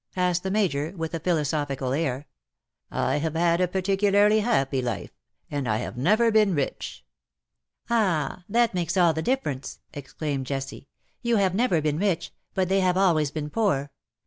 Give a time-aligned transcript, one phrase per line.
[0.17, 2.25] ^^ asked the I\Iajoi% with a philo sophical air;^'
[2.89, 5.11] I have had a particularly happy life,
[5.51, 7.01] and I have never been rich.^'
[7.95, 7.95] ^'
[8.27, 10.87] Ahj that makes all the difference V exclaimed Jessie."
[11.21, 13.91] You have never been rich, but they have always been poor.